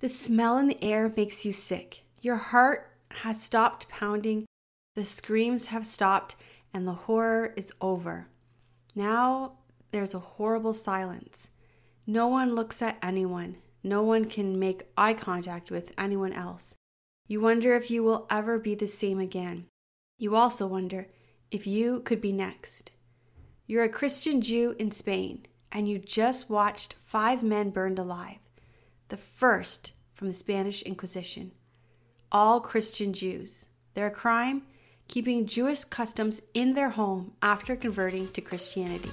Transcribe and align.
The 0.00 0.08
smell 0.08 0.58
in 0.58 0.68
the 0.68 0.82
air 0.84 1.12
makes 1.16 1.44
you 1.44 1.52
sick. 1.52 2.04
Your 2.20 2.36
heart 2.36 2.92
has 3.10 3.42
stopped 3.42 3.88
pounding, 3.88 4.46
the 4.94 5.04
screams 5.04 5.66
have 5.66 5.86
stopped, 5.86 6.36
and 6.72 6.86
the 6.86 6.92
horror 6.92 7.54
is 7.56 7.72
over. 7.80 8.28
Now 8.94 9.58
there's 9.92 10.14
a 10.14 10.18
horrible 10.18 10.74
silence. 10.74 11.50
No 12.06 12.28
one 12.28 12.54
looks 12.54 12.82
at 12.82 12.98
anyone. 13.02 13.56
No 13.82 14.02
one 14.02 14.24
can 14.24 14.58
make 14.58 14.88
eye 14.96 15.14
contact 15.14 15.70
with 15.70 15.92
anyone 15.96 16.32
else. 16.32 16.74
You 17.28 17.40
wonder 17.40 17.74
if 17.74 17.90
you 17.90 18.02
will 18.02 18.26
ever 18.30 18.58
be 18.58 18.74
the 18.74 18.86
same 18.86 19.18
again. 19.18 19.66
You 20.18 20.36
also 20.36 20.66
wonder 20.66 21.08
if 21.50 21.66
you 21.66 22.00
could 22.00 22.20
be 22.20 22.32
next. 22.32 22.92
You're 23.66 23.84
a 23.84 23.88
Christian 23.88 24.40
Jew 24.40 24.76
in 24.78 24.90
Spain, 24.90 25.46
and 25.72 25.88
you 25.88 25.98
just 25.98 26.48
watched 26.50 26.94
five 27.00 27.42
men 27.42 27.70
burned 27.70 27.98
alive, 27.98 28.38
the 29.08 29.16
first 29.16 29.92
from 30.14 30.28
the 30.28 30.34
Spanish 30.34 30.82
Inquisition. 30.82 31.52
All 32.32 32.60
Christian 32.60 33.12
Jews. 33.12 33.66
Their 33.94 34.10
crime? 34.10 34.62
Keeping 35.08 35.46
Jewish 35.46 35.84
customs 35.84 36.42
in 36.54 36.74
their 36.74 36.90
home 36.90 37.32
after 37.40 37.76
converting 37.76 38.32
to 38.32 38.40
Christianity. 38.40 39.10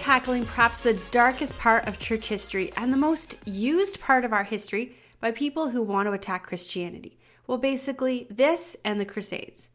Tackling 0.00 0.46
perhaps 0.46 0.80
the 0.80 0.98
darkest 1.10 1.58
part 1.58 1.86
of 1.86 1.98
church 1.98 2.28
history 2.28 2.72
and 2.74 2.90
the 2.90 2.96
most 2.96 3.36
used 3.44 4.00
part 4.00 4.24
of 4.24 4.32
our 4.32 4.44
history 4.44 4.96
by 5.20 5.30
people 5.30 5.68
who 5.68 5.82
want 5.82 6.06
to 6.06 6.12
attack 6.12 6.42
Christianity. 6.42 7.18
Well, 7.46 7.58
basically, 7.58 8.26
this 8.30 8.78
and 8.82 8.98
the 8.98 9.04
Crusades. 9.04 9.68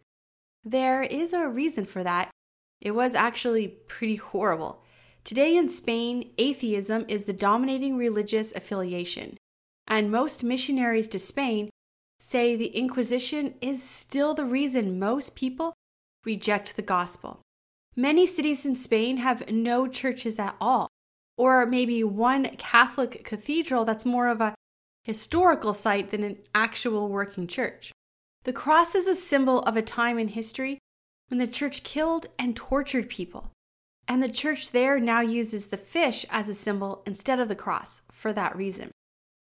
There 0.64 1.04
is 1.04 1.32
a 1.32 1.48
reason 1.48 1.86
for 1.86 2.04
that. 2.04 2.32
It 2.82 2.95
was 2.95 3.14
actually 3.14 3.67
pretty 3.67 4.16
horrible. 4.16 4.84
Today 5.23 5.56
in 5.56 5.70
Spain, 5.70 6.32
atheism 6.39 7.06
is 7.08 7.26
the 7.26 7.34
dominating 7.34 7.95
religious 7.95 8.52
affiliation, 8.54 9.38
and 9.88 10.12
most 10.12 10.44
missionaries 10.44 11.08
to 11.10 11.20
Spain 11.20 11.70
say 12.20 12.56
the 12.56 12.76
Inquisition 12.76 13.54
is 13.62 13.84
still 13.84 14.34
the 14.34 14.45
reason 14.45 14.98
most 14.98 15.36
people 15.36 15.76
reject 16.26 16.76
the 16.76 16.82
gospel. 16.82 17.42
Many 17.96 18.26
cities 18.26 18.66
in 18.66 18.76
Spain 18.76 19.18
have 19.18 19.50
no 19.50 19.88
churches 19.88 20.38
at 20.38 20.56
all, 20.60 20.90
or 21.38 21.66
maybe 21.66 22.04
one 22.04 22.56
Catholic 22.58 23.24
cathedral 23.24 23.86
that's 23.86 24.06
more 24.06 24.28
of 24.28 24.42
a 24.42 24.56
historical 25.04 25.74
site 25.74 26.10
than 26.10 26.23
an 26.23 26.38
actual 26.54 27.08
working 27.08 27.48
church. 27.48 27.92
The 28.44 28.54
cross 28.54 28.96
is 28.96 29.08
a 29.08 29.16
symbol 29.16 29.60
of 29.62 29.78
a 29.78 29.82
time 29.82 30.20
in 30.20 30.30
history 30.30 30.80
when 31.30 31.38
the 31.38 31.48
church 31.48 31.84
killed 31.84 32.28
and 32.38 32.56
tortured 32.56 33.10
people, 33.10 33.52
and 34.08 34.22
the 34.22 34.30
church 34.30 34.72
there 34.72 35.00
now 35.00 35.22
uses 35.22 35.68
the 35.68 35.78
fish 35.78 36.26
as 36.30 36.50
a 36.50 36.54
symbol 36.54 37.02
instead 37.08 37.40
of 37.40 37.48
the 37.48 37.56
cross 37.56 38.02
for 38.12 38.34
that 38.34 38.56
reason. 38.56 38.92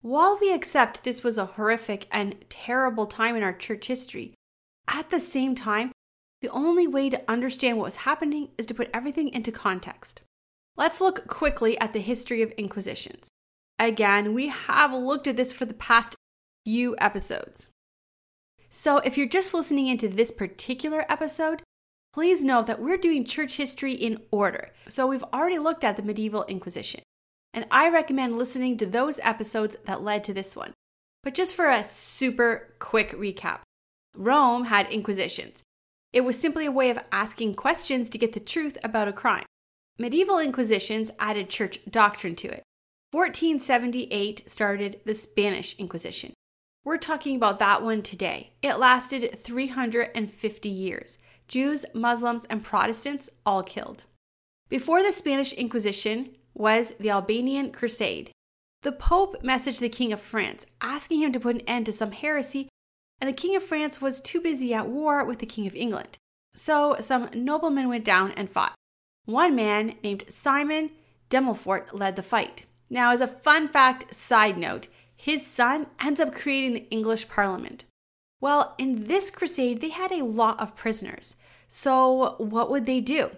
While 0.00 0.38
we 0.40 0.52
accept 0.52 1.02
this 1.02 1.24
was 1.24 1.38
a 1.38 1.46
horrific 1.46 2.06
and 2.12 2.36
terrible 2.48 3.06
time 3.06 3.36
in 3.36 3.42
our 3.42 3.52
church 3.52 3.86
history, 3.88 4.34
at 4.86 5.10
the 5.10 5.20
same 5.20 5.54
time, 5.54 5.92
the 6.44 6.50
only 6.50 6.86
way 6.86 7.08
to 7.08 7.22
understand 7.26 7.78
what 7.78 7.84
was 7.84 7.96
happening 7.96 8.50
is 8.58 8.66
to 8.66 8.74
put 8.74 8.90
everything 8.92 9.30
into 9.30 9.50
context. 9.50 10.20
Let's 10.76 11.00
look 11.00 11.26
quickly 11.26 11.80
at 11.80 11.94
the 11.94 12.00
history 12.00 12.42
of 12.42 12.52
inquisitions. 12.58 13.28
Again, 13.78 14.34
we 14.34 14.48
have 14.48 14.92
looked 14.92 15.26
at 15.26 15.38
this 15.38 15.54
for 15.54 15.64
the 15.64 15.72
past 15.72 16.14
few 16.66 16.96
episodes. 16.98 17.68
So, 18.68 18.98
if 18.98 19.16
you're 19.16 19.26
just 19.26 19.54
listening 19.54 19.86
into 19.86 20.06
this 20.06 20.30
particular 20.30 21.06
episode, 21.08 21.62
please 22.12 22.44
know 22.44 22.62
that 22.62 22.82
we're 22.82 22.98
doing 22.98 23.24
church 23.24 23.56
history 23.56 23.94
in 23.94 24.20
order. 24.30 24.72
So, 24.86 25.06
we've 25.06 25.24
already 25.32 25.58
looked 25.58 25.82
at 25.82 25.96
the 25.96 26.02
medieval 26.02 26.44
Inquisition, 26.44 27.00
and 27.54 27.64
I 27.70 27.88
recommend 27.88 28.36
listening 28.36 28.76
to 28.76 28.86
those 28.86 29.18
episodes 29.22 29.78
that 29.86 30.02
led 30.02 30.22
to 30.24 30.34
this 30.34 30.54
one. 30.54 30.74
But 31.22 31.32
just 31.32 31.54
for 31.54 31.70
a 31.70 31.84
super 31.84 32.74
quick 32.80 33.12
recap 33.12 33.60
Rome 34.14 34.66
had 34.66 34.92
inquisitions, 34.92 35.62
it 36.14 36.24
was 36.24 36.38
simply 36.38 36.64
a 36.64 36.72
way 36.72 36.90
of 36.90 36.98
asking 37.10 37.54
questions 37.54 38.08
to 38.08 38.18
get 38.18 38.32
the 38.32 38.40
truth 38.40 38.78
about 38.84 39.08
a 39.08 39.12
crime. 39.12 39.44
Medieval 39.98 40.38
inquisitions 40.38 41.10
added 41.18 41.50
church 41.50 41.80
doctrine 41.90 42.36
to 42.36 42.46
it. 42.46 42.62
1478 43.10 44.48
started 44.48 45.00
the 45.04 45.12
Spanish 45.12 45.74
Inquisition. 45.76 46.32
We're 46.84 46.98
talking 46.98 47.34
about 47.34 47.58
that 47.58 47.82
one 47.82 48.00
today. 48.00 48.52
It 48.62 48.78
lasted 48.78 49.38
350 49.42 50.68
years. 50.68 51.18
Jews, 51.48 51.84
Muslims, 51.94 52.44
and 52.44 52.62
Protestants 52.62 53.28
all 53.44 53.64
killed. 53.64 54.04
Before 54.68 55.02
the 55.02 55.12
Spanish 55.12 55.52
Inquisition 55.52 56.36
was 56.54 56.92
the 57.00 57.10
Albigensian 57.10 57.72
Crusade. 57.72 58.30
The 58.82 58.92
Pope 58.92 59.42
messaged 59.42 59.80
the 59.80 59.88
King 59.88 60.12
of 60.12 60.20
France 60.20 60.64
asking 60.80 61.22
him 61.22 61.32
to 61.32 61.40
put 61.40 61.56
an 61.56 61.62
end 61.62 61.86
to 61.86 61.92
some 61.92 62.12
heresy 62.12 62.68
and 63.20 63.28
the 63.28 63.34
King 63.34 63.56
of 63.56 63.62
France 63.62 64.00
was 64.00 64.20
too 64.20 64.40
busy 64.40 64.74
at 64.74 64.88
war 64.88 65.24
with 65.24 65.38
the 65.38 65.46
King 65.46 65.66
of 65.66 65.74
England. 65.74 66.18
So 66.54 66.96
some 67.00 67.30
noblemen 67.34 67.88
went 67.88 68.04
down 68.04 68.32
and 68.32 68.50
fought. 68.50 68.74
One 69.24 69.54
man 69.54 69.94
named 70.02 70.24
Simon 70.28 70.90
de 71.30 71.40
Montfort 71.40 71.94
led 71.94 72.16
the 72.16 72.22
fight. 72.22 72.66
Now, 72.90 73.10
as 73.10 73.20
a 73.20 73.26
fun 73.26 73.68
fact 73.68 74.14
side 74.14 74.58
note, 74.58 74.88
his 75.16 75.46
son 75.46 75.86
ends 76.00 76.20
up 76.20 76.34
creating 76.34 76.74
the 76.74 76.88
English 76.90 77.28
Parliament. 77.28 77.84
Well, 78.40 78.74
in 78.78 79.06
this 79.06 79.30
crusade, 79.30 79.80
they 79.80 79.88
had 79.88 80.12
a 80.12 80.24
lot 80.24 80.60
of 80.60 80.76
prisoners. 80.76 81.36
So, 81.68 82.36
what 82.38 82.70
would 82.70 82.84
they 82.84 83.00
do? 83.00 83.30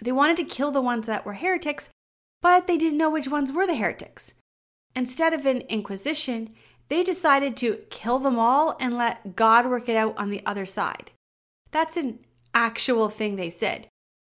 They 0.00 0.12
wanted 0.12 0.36
to 0.36 0.44
kill 0.44 0.70
the 0.70 0.80
ones 0.80 1.06
that 1.06 1.26
were 1.26 1.34
heretics, 1.34 1.88
but 2.40 2.66
they 2.66 2.76
didn't 2.76 2.98
know 2.98 3.10
which 3.10 3.28
ones 3.28 3.52
were 3.52 3.66
the 3.66 3.74
heretics. 3.74 4.34
Instead 4.94 5.32
of 5.32 5.44
an 5.46 5.62
inquisition, 5.62 6.54
they 6.88 7.02
decided 7.02 7.56
to 7.56 7.80
kill 7.90 8.18
them 8.18 8.38
all 8.38 8.76
and 8.80 8.96
let 8.96 9.36
God 9.36 9.66
work 9.66 9.88
it 9.88 9.96
out 9.96 10.16
on 10.16 10.30
the 10.30 10.44
other 10.46 10.66
side. 10.66 11.10
That's 11.70 11.96
an 11.96 12.20
actual 12.54 13.08
thing 13.08 13.36
they 13.36 13.50
said. 13.50 13.88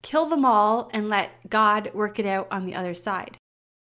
Kill 0.02 0.26
them 0.26 0.44
all 0.44 0.90
and 0.92 1.08
let 1.08 1.50
God 1.50 1.90
work 1.92 2.18
it 2.18 2.26
out 2.26 2.48
on 2.50 2.66
the 2.66 2.74
other 2.74 2.94
side. 2.94 3.36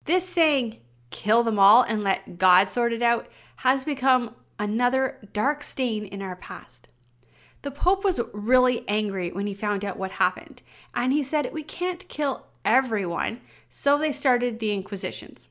This 0.05 0.29
saying, 0.29 0.79
kill 1.11 1.43
them 1.43 1.59
all 1.59 1.83
and 1.83 2.03
let 2.03 2.39
God 2.39 2.69
sort 2.69 2.93
it 2.93 3.03
out, 3.03 3.29
has 3.57 3.85
become 3.85 4.35
another 4.59 5.19
dark 5.33 5.63
stain 5.63 6.05
in 6.05 6.23
our 6.23 6.37
past. 6.37 6.89
The 7.63 7.71
Pope 7.71 8.05
was 8.05 8.21
really 8.33 8.87
angry 8.89 9.31
when 9.31 9.47
he 9.47 9.55
found 9.55 9.85
out 9.85 9.97
what 9.97 10.13
happened, 10.13 10.63
and 10.95 11.13
he 11.13 11.23
said, 11.23 11.53
We 11.53 11.63
can't 11.63 12.09
kill 12.09 12.47
everyone, 12.65 13.41
so 13.71 13.97
they 13.97 14.11
started 14.11 14.59
the 14.59 14.73
Inquisitions. 14.73 15.49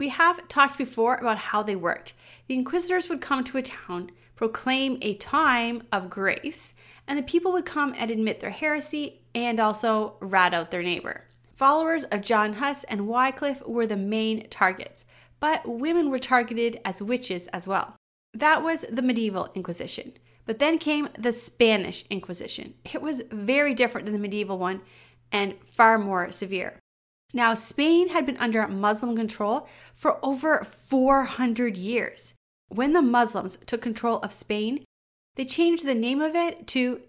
We 0.00 0.08
have 0.08 0.48
talked 0.48 0.78
before 0.78 1.16
about 1.16 1.36
how 1.36 1.62
they 1.62 1.76
worked. 1.76 2.14
The 2.46 2.54
inquisitors 2.54 3.10
would 3.10 3.20
come 3.20 3.44
to 3.44 3.58
a 3.58 3.62
town, 3.62 4.12
proclaim 4.34 4.96
a 5.02 5.12
time 5.16 5.82
of 5.92 6.08
grace, 6.08 6.72
and 7.06 7.18
the 7.18 7.22
people 7.22 7.52
would 7.52 7.66
come 7.66 7.94
and 7.98 8.10
admit 8.10 8.40
their 8.40 8.48
heresy 8.48 9.20
and 9.34 9.60
also 9.60 10.14
rat 10.20 10.54
out 10.54 10.70
their 10.70 10.82
neighbor. 10.82 11.24
Followers 11.54 12.04
of 12.04 12.22
John 12.22 12.54
Huss 12.54 12.82
and 12.84 13.08
Wycliffe 13.08 13.60
were 13.66 13.86
the 13.86 13.94
main 13.94 14.48
targets, 14.48 15.04
but 15.38 15.68
women 15.68 16.08
were 16.08 16.18
targeted 16.18 16.80
as 16.82 17.02
witches 17.02 17.46
as 17.48 17.68
well. 17.68 17.94
That 18.32 18.62
was 18.62 18.86
the 18.90 19.02
medieval 19.02 19.50
Inquisition. 19.54 20.14
But 20.46 20.60
then 20.60 20.78
came 20.78 21.10
the 21.18 21.34
Spanish 21.34 22.06
Inquisition. 22.08 22.72
It 22.90 23.02
was 23.02 23.22
very 23.30 23.74
different 23.74 24.06
than 24.06 24.14
the 24.14 24.18
medieval 24.18 24.56
one 24.56 24.80
and 25.30 25.56
far 25.70 25.98
more 25.98 26.32
severe. 26.32 26.78
Now, 27.32 27.54
Spain 27.54 28.08
had 28.08 28.26
been 28.26 28.36
under 28.38 28.66
Muslim 28.66 29.16
control 29.16 29.68
for 29.94 30.18
over 30.24 30.64
400 30.64 31.76
years. 31.76 32.34
When 32.68 32.92
the 32.92 33.02
Muslims 33.02 33.58
took 33.66 33.82
control 33.82 34.18
of 34.18 34.32
Spain, 34.32 34.84
they 35.36 35.44
changed 35.44 35.86
the 35.86 35.94
name 35.94 36.20
of 36.20 36.34
it 36.34 36.66
to 36.68 37.02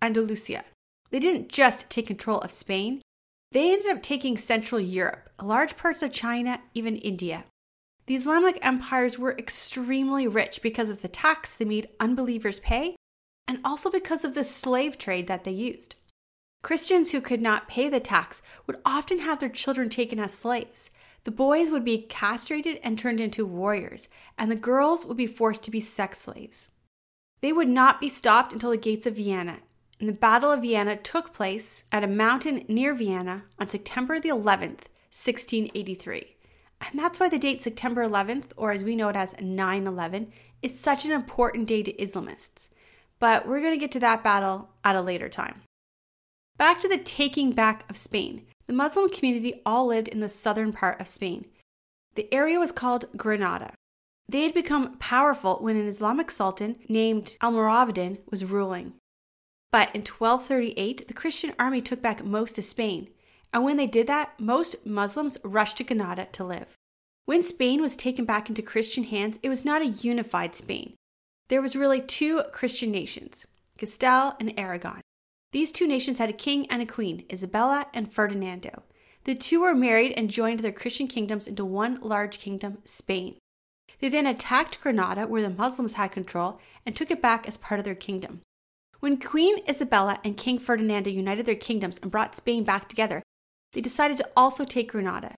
Andalusia. 0.00 0.64
They 1.10 1.20
didn't 1.20 1.48
just 1.48 1.90
take 1.90 2.06
control 2.06 2.38
of 2.38 2.50
Spain, 2.50 3.02
they 3.50 3.72
ended 3.72 3.90
up 3.90 4.02
taking 4.02 4.36
Central 4.36 4.80
Europe, 4.80 5.30
large 5.42 5.76
parts 5.76 6.02
of 6.02 6.12
China, 6.12 6.60
even 6.74 6.96
India. 6.96 7.44
The 8.06 8.14
Islamic 8.14 8.58
empires 8.62 9.18
were 9.18 9.36
extremely 9.38 10.28
rich 10.28 10.60
because 10.60 10.88
of 10.90 11.00
the 11.02 11.08
tax 11.08 11.56
they 11.56 11.64
made 11.64 11.88
unbelievers 11.98 12.60
pay, 12.60 12.96
and 13.46 13.60
also 13.64 13.90
because 13.90 14.24
of 14.24 14.34
the 14.34 14.44
slave 14.44 14.98
trade 14.98 15.26
that 15.28 15.44
they 15.44 15.50
used. 15.52 15.94
Christians 16.68 17.12
who 17.12 17.22
could 17.22 17.40
not 17.40 17.66
pay 17.66 17.88
the 17.88 17.98
tax 17.98 18.42
would 18.66 18.76
often 18.84 19.20
have 19.20 19.38
their 19.38 19.48
children 19.48 19.88
taken 19.88 20.20
as 20.20 20.34
slaves. 20.34 20.90
The 21.24 21.30
boys 21.30 21.70
would 21.70 21.82
be 21.82 22.02
castrated 22.02 22.78
and 22.82 22.98
turned 22.98 23.20
into 23.20 23.46
warriors, 23.46 24.10
and 24.36 24.50
the 24.50 24.54
girls 24.54 25.06
would 25.06 25.16
be 25.16 25.26
forced 25.26 25.62
to 25.62 25.70
be 25.70 25.80
sex 25.80 26.18
slaves. 26.18 26.68
They 27.40 27.54
would 27.54 27.70
not 27.70 28.02
be 28.02 28.10
stopped 28.10 28.52
until 28.52 28.68
the 28.68 28.76
gates 28.76 29.06
of 29.06 29.16
Vienna, 29.16 29.60
and 29.98 30.10
the 30.10 30.12
Battle 30.12 30.52
of 30.52 30.60
Vienna 30.60 30.96
took 30.96 31.32
place 31.32 31.84
at 31.90 32.04
a 32.04 32.06
mountain 32.06 32.66
near 32.68 32.92
Vienna 32.92 33.44
on 33.58 33.70
September 33.70 34.20
the 34.20 34.28
11th, 34.28 34.90
1683. 35.08 36.36
And 36.82 37.00
that's 37.00 37.18
why 37.18 37.30
the 37.30 37.38
date 37.38 37.62
September 37.62 38.04
11th, 38.04 38.52
or 38.58 38.72
as 38.72 38.84
we 38.84 38.94
know 38.94 39.08
it 39.08 39.16
as 39.16 39.34
9 39.40 39.86
11, 39.86 40.30
is 40.60 40.78
such 40.78 41.06
an 41.06 41.12
important 41.12 41.66
day 41.66 41.82
to 41.82 41.94
Islamists. 41.94 42.68
But 43.18 43.48
we're 43.48 43.62
going 43.62 43.72
to 43.72 43.80
get 43.80 43.92
to 43.92 44.00
that 44.00 44.22
battle 44.22 44.68
at 44.84 44.96
a 44.96 45.00
later 45.00 45.30
time. 45.30 45.62
Back 46.58 46.80
to 46.80 46.88
the 46.88 46.98
taking 46.98 47.52
back 47.52 47.88
of 47.88 47.96
Spain. 47.96 48.44
The 48.66 48.72
Muslim 48.72 49.08
community 49.10 49.62
all 49.64 49.86
lived 49.86 50.08
in 50.08 50.18
the 50.18 50.28
southern 50.28 50.72
part 50.72 51.00
of 51.00 51.06
Spain. 51.06 51.46
The 52.16 52.32
area 52.34 52.58
was 52.58 52.72
called 52.72 53.04
Granada. 53.16 53.74
They 54.28 54.42
had 54.42 54.54
become 54.54 54.98
powerful 54.98 55.58
when 55.60 55.76
an 55.76 55.86
Islamic 55.86 56.32
sultan 56.32 56.80
named 56.88 57.36
Almoravidin 57.40 58.18
was 58.28 58.44
ruling. 58.44 58.94
But 59.70 59.94
in 59.94 60.00
1238, 60.00 61.06
the 61.06 61.14
Christian 61.14 61.54
army 61.60 61.80
took 61.80 62.02
back 62.02 62.24
most 62.24 62.58
of 62.58 62.64
Spain, 62.64 63.08
and 63.54 63.62
when 63.62 63.76
they 63.76 63.86
did 63.86 64.08
that, 64.08 64.38
most 64.40 64.84
Muslims 64.84 65.38
rushed 65.44 65.76
to 65.76 65.84
Granada 65.84 66.26
to 66.32 66.44
live. 66.44 66.74
When 67.24 67.44
Spain 67.44 67.80
was 67.80 67.94
taken 67.94 68.24
back 68.24 68.48
into 68.48 68.62
Christian 68.62 69.04
hands, 69.04 69.38
it 69.44 69.48
was 69.48 69.64
not 69.64 69.82
a 69.82 69.86
unified 69.86 70.56
Spain. 70.56 70.94
There 71.50 71.62
was 71.62 71.76
really 71.76 72.00
two 72.00 72.42
Christian 72.50 72.90
nations, 72.90 73.46
Castile 73.78 74.36
and 74.40 74.58
Aragon. 74.58 75.02
These 75.52 75.72
two 75.72 75.86
nations 75.86 76.18
had 76.18 76.28
a 76.28 76.34
king 76.34 76.66
and 76.66 76.82
a 76.82 76.86
queen, 76.86 77.24
Isabella 77.32 77.86
and 77.94 78.12
Ferdinando. 78.12 78.82
The 79.24 79.34
two 79.34 79.62
were 79.62 79.74
married 79.74 80.12
and 80.12 80.30
joined 80.30 80.60
their 80.60 80.72
Christian 80.72 81.08
kingdoms 81.08 81.46
into 81.46 81.64
one 81.64 81.98
large 82.00 82.38
kingdom, 82.38 82.78
Spain. 82.84 83.38
They 84.00 84.08
then 84.08 84.26
attacked 84.26 84.80
Granada, 84.80 85.26
where 85.26 85.42
the 85.42 85.50
Muslims 85.50 85.94
had 85.94 86.12
control, 86.12 86.60
and 86.84 86.94
took 86.94 87.10
it 87.10 87.22
back 87.22 87.48
as 87.48 87.56
part 87.56 87.78
of 87.78 87.84
their 87.84 87.94
kingdom. 87.94 88.42
When 89.00 89.18
Queen 89.18 89.58
Isabella 89.68 90.20
and 90.22 90.36
King 90.36 90.58
Ferdinando 90.58 91.10
united 91.10 91.46
their 91.46 91.54
kingdoms 91.54 91.98
and 91.98 92.10
brought 92.10 92.34
Spain 92.34 92.64
back 92.64 92.88
together, 92.88 93.22
they 93.72 93.80
decided 93.80 94.16
to 94.18 94.28
also 94.36 94.64
take 94.64 94.92
Granada. 94.92 95.34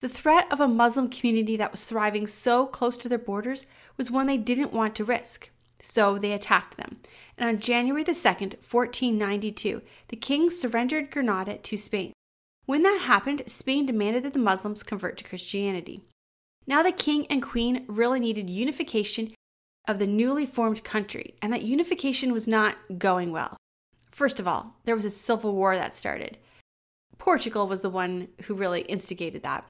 The 0.00 0.08
threat 0.08 0.46
of 0.52 0.60
a 0.60 0.68
Muslim 0.68 1.08
community 1.08 1.56
that 1.56 1.72
was 1.72 1.84
thriving 1.84 2.26
so 2.26 2.66
close 2.66 2.96
to 2.98 3.08
their 3.08 3.18
borders 3.18 3.66
was 3.96 4.10
one 4.10 4.26
they 4.26 4.36
didn't 4.36 4.72
want 4.72 4.94
to 4.96 5.04
risk. 5.04 5.50
So 5.80 6.18
they 6.18 6.32
attacked 6.32 6.76
them. 6.76 6.98
And 7.36 7.48
on 7.48 7.60
January 7.60 8.04
the 8.04 8.12
2nd, 8.12 8.54
1492, 8.62 9.82
the 10.08 10.16
king 10.16 10.50
surrendered 10.50 11.10
Granada 11.10 11.58
to 11.58 11.76
Spain. 11.76 12.12
When 12.66 12.82
that 12.82 13.02
happened, 13.02 13.42
Spain 13.46 13.84
demanded 13.84 14.22
that 14.24 14.32
the 14.32 14.38
Muslims 14.38 14.82
convert 14.82 15.16
to 15.18 15.24
Christianity. 15.24 16.02
Now 16.66 16.82
the 16.82 16.92
king 16.92 17.26
and 17.26 17.42
queen 17.42 17.84
really 17.88 18.20
needed 18.20 18.48
unification 18.48 19.34
of 19.86 19.98
the 19.98 20.06
newly 20.06 20.46
formed 20.46 20.82
country, 20.82 21.34
and 21.42 21.52
that 21.52 21.62
unification 21.62 22.32
was 22.32 22.48
not 22.48 22.76
going 22.96 23.32
well. 23.32 23.56
First 24.10 24.40
of 24.40 24.48
all, 24.48 24.76
there 24.84 24.96
was 24.96 25.04
a 25.04 25.10
civil 25.10 25.54
war 25.54 25.76
that 25.76 25.94
started. 25.94 26.38
Portugal 27.18 27.68
was 27.68 27.82
the 27.82 27.90
one 27.90 28.28
who 28.44 28.54
really 28.54 28.82
instigated 28.82 29.42
that. 29.42 29.66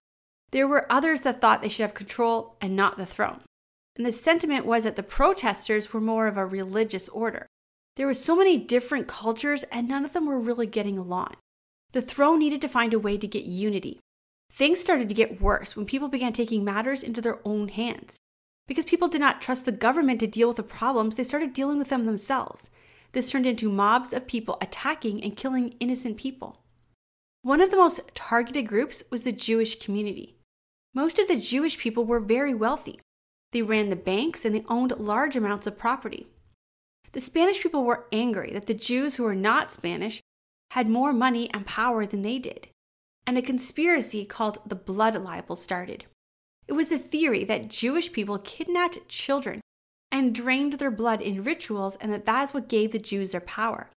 There 0.53 0.69
were 0.69 0.87
others 0.91 1.23
that 1.23 1.41
thought 1.41 1.63
they 1.63 1.69
should 1.69 1.83
have 1.83 1.95
control 1.95 2.57
and 2.61 2.77
not 2.77 2.97
the 2.97 3.07
throne. 3.07 3.41
And 3.97 4.05
the 4.05 4.13
sentiment 4.13 4.67
was 4.67 4.85
that 4.85 4.97
the 4.97 5.03
protesters 5.03 5.93
were 5.93 6.01
more 6.01 6.27
of 6.27 6.37
a 6.37 6.45
religious 6.45 7.09
order. 7.09 7.47
There 7.97 8.07
were 8.07 8.15
so 8.15 8.35
many 8.35 8.57
different 8.59 9.07
cultures, 9.07 9.63
and 9.65 9.89
none 9.89 10.05
of 10.05 10.13
them 10.13 10.27
were 10.27 10.41
really 10.41 10.67
getting 10.67 10.99
along. 10.99 11.35
The 11.93 12.03
throne 12.03 12.41
needed 12.41 12.61
to 12.63 12.69
find 12.69 12.93
a 12.93 12.99
way 12.99 13.17
to 13.17 13.29
get 13.29 13.45
unity. 13.45 14.01
Things 14.53 14.81
started 14.81 15.09
to 15.09 15.15
get 15.15 15.41
worse 15.41 15.77
when 15.77 15.87
people 15.87 16.09
began 16.09 16.33
taking 16.33 16.65
matters 16.65 17.03
into 17.03 17.21
their 17.21 17.41
own 17.47 17.69
hands. 17.69 18.19
Because 18.67 18.85
people 18.85 19.09
did 19.09 19.21
not 19.21 19.43
trust 19.43 19.65
the 19.65 19.73
government 19.73 20.21
to 20.21 20.27
deal 20.27 20.49
with 20.49 20.57
the 20.57 20.63
problems, 20.63 21.17
they 21.17 21.25
started 21.25 21.53
dealing 21.53 21.79
with 21.79 21.89
them 21.89 22.07
themselves. 22.07 22.71
This 23.13 23.31
turned 23.31 23.47
into 23.47 23.71
mobs 23.71 24.13
of 24.13 24.27
people 24.27 24.59
attacking 24.61 25.23
and 25.23 25.37
killing 25.37 25.75
innocent 25.79 26.17
people. 26.17 26.65
One 27.43 27.61
of 27.61 27.71
the 27.71 27.77
most 27.77 28.01
targeted 28.15 28.67
groups 28.67 29.05
was 29.11 29.23
the 29.23 29.33
Jewish 29.33 29.79
community. 29.79 30.37
Most 30.95 31.19
of 31.19 31.29
the 31.29 31.37
Jewish 31.37 31.79
people 31.79 32.05
were 32.05 32.21
very 32.21 32.55
wealthy. 32.55 33.01
They 33.55 33.63
ran 33.63 33.89
the 33.89 33.97
banks 33.97 34.45
and 34.45 34.55
they 34.55 34.65
owned 34.69 34.93
large 34.99 35.35
amounts 35.35 35.67
of 35.67 35.79
property. 35.79 36.27
The 37.13 37.23
Spanish 37.23 37.63
people 37.63 37.85
were 37.85 38.05
angry 38.13 38.51
that 38.51 38.67
the 38.67 38.75
Jews 38.75 39.17
who 39.17 39.23
were 39.23 39.35
not 39.35 39.71
Spanish 39.71 40.21
had 40.73 40.87
more 40.87 41.15
money 41.15 41.49
and 41.55 41.65
power 41.65 42.05
than 42.05 42.21
they 42.21 42.39
did 42.39 42.69
and 43.27 43.39
a 43.39 43.43
conspiracy 43.43 44.25
called 44.25 44.59
the 44.67 44.75
Blood 44.75 45.17
Libel 45.17 45.57
started. 45.57 46.05
It 46.67 46.73
was 46.75 46.91
a 46.93 46.99
theory 46.99 47.45
that 47.45 47.69
Jewish 47.69 48.13
people 48.13 48.39
kidnapped 48.39 49.09
children 49.09 49.61
and 50.11 50.35
drained 50.35 50.75
their 50.75 50.91
blood 50.91 51.21
in 51.21 51.43
rituals, 51.43 51.97
and 51.97 52.13
that 52.13 52.25
that 52.27 52.43
is 52.45 52.55
what 52.55 52.69
gave 52.69 52.93
the 52.93 52.99
Jews 52.99 53.33
their 53.33 53.41
power. 53.41 53.91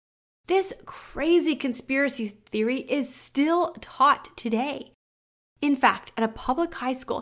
This 0.48 0.74
crazy 0.86 1.56
conspiracy 1.56 2.28
theory 2.28 2.80
is 2.80 3.14
still 3.14 3.72
taught 3.82 4.36
today. 4.38 4.92
In 5.62 5.76
fact, 5.76 6.14
at 6.16 6.24
a 6.24 6.30
public 6.30 6.74
high 6.76 6.94
school, 6.94 7.22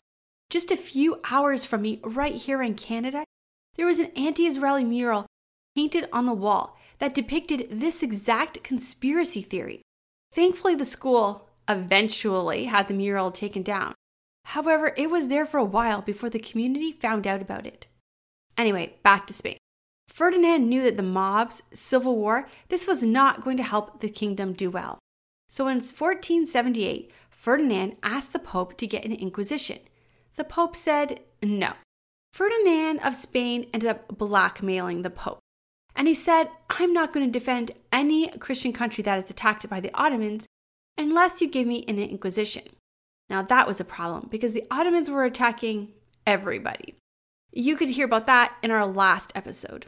just 0.53 0.69
a 0.69 0.77
few 0.77 1.19
hours 1.31 1.65
from 1.65 1.81
me, 1.81 2.00
right 2.03 2.35
here 2.35 2.61
in 2.61 2.75
Canada, 2.75 3.23
there 3.75 3.88
was 3.88 3.97
an 3.97 4.11
anti 4.15 4.45
Israeli 4.45 4.83
mural 4.83 5.25
painted 5.75 6.07
on 6.13 6.27
the 6.27 6.33
wall 6.33 6.77
that 7.00 7.15
depicted 7.15 7.67
this 7.71 8.03
exact 8.03 8.63
conspiracy 8.63 9.41
theory. 9.41 9.81
Thankfully, 10.31 10.75
the 10.75 10.85
school 10.85 11.50
eventually 11.67 12.65
had 12.65 12.88
the 12.88 12.94
mural 12.94 13.31
taken 13.31 13.63
down. 13.63 13.95
However, 14.45 14.94
it 14.95 15.09
was 15.09 15.27
there 15.27 15.47
for 15.47 15.57
a 15.57 15.65
while 15.65 16.03
before 16.03 16.29
the 16.29 16.38
community 16.38 16.91
found 16.91 17.25
out 17.25 17.41
about 17.41 17.65
it. 17.65 17.88
Anyway, 18.56 18.94
back 19.01 19.25
to 19.25 19.33
Spain. 19.33 19.57
Ferdinand 20.07 20.69
knew 20.69 20.83
that 20.83 20.97
the 20.97 21.01
mob's 21.01 21.63
civil 21.73 22.15
war, 22.15 22.47
this 22.69 22.85
was 22.85 23.01
not 23.01 23.41
going 23.41 23.57
to 23.57 23.63
help 23.63 24.01
the 24.01 24.09
kingdom 24.09 24.53
do 24.53 24.69
well. 24.69 24.99
So 25.49 25.63
in 25.63 25.77
1478, 25.77 27.09
Ferdinand 27.31 27.95
asked 28.03 28.33
the 28.33 28.39
Pope 28.39 28.77
to 28.77 28.85
get 28.85 29.03
an 29.03 29.13
inquisition. 29.13 29.79
The 30.35 30.44
Pope 30.44 30.75
said 30.75 31.19
no. 31.41 31.74
Ferdinand 32.33 33.00
of 33.00 33.15
Spain 33.15 33.68
ended 33.74 33.89
up 33.89 34.18
blackmailing 34.18 35.03
the 35.03 35.09
Pope. 35.09 35.39
And 35.95 36.07
he 36.07 36.15
said, 36.15 36.50
I'm 36.69 36.91
not 36.91 37.13
going 37.13 37.25
to 37.25 37.31
defend 37.31 37.71
any 37.91 38.30
Christian 38.39 38.74
country 38.74 39.03
that 39.03 39.19
is 39.19 39.30
attacked 39.30 39.69
by 39.69 39.80
the 39.80 39.94
Ottomans 39.94 40.47
unless 40.97 41.41
you 41.41 41.47
give 41.47 41.68
me 41.68 41.85
an 41.88 42.00
inquisition. 42.00 42.63
Now, 43.30 43.44
that 43.44 43.68
was 43.68 43.80
a 43.80 43.85
problem 43.85 44.27
because 44.31 44.53
the 44.53 44.65
Ottomans 44.71 45.09
were 45.09 45.24
attacking 45.24 45.94
everybody. 46.25 46.95
You 47.51 47.75
could 47.75 47.89
hear 47.89 48.06
about 48.06 48.25
that 48.25 48.56
in 48.63 48.71
our 48.71 48.85
last 48.85 49.31
episode. 49.35 49.85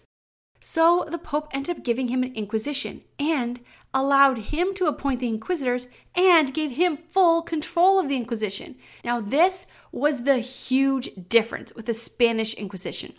So 0.67 1.05
the 1.07 1.19
Pope 1.19 1.49
ended 1.53 1.77
up 1.77 1.83
giving 1.83 2.07
him 2.07 2.23
an 2.23 2.33
inquisition 2.33 3.03
and 3.19 3.59
allowed 3.93 4.49
him 4.49 4.73
to 4.73 4.87
appoint 4.87 5.19
the 5.19 5.27
inquisitors 5.27 5.85
and 6.15 6.55
gave 6.55 6.71
him 6.71 6.97
full 6.97 7.43
control 7.43 7.99
of 7.99 8.09
the 8.09 8.17
Inquisition. 8.17 8.73
Now, 9.03 9.21
this 9.21 9.67
was 9.91 10.23
the 10.23 10.39
huge 10.39 11.11
difference 11.29 11.71
with 11.75 11.85
the 11.85 11.93
Spanish 11.93 12.55
Inquisition. 12.55 13.13